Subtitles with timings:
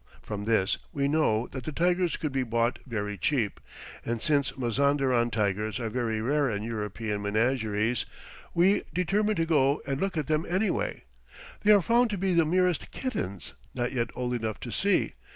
[0.23, 3.59] From this we know that the tigers could be bought very cheap,
[4.03, 8.07] and since Mazanderan tigers are very rare in European menageries,
[8.55, 11.03] we determine to go and look at them anyway.
[11.61, 15.13] They are found to be the merest kittens, not yet old enough to see.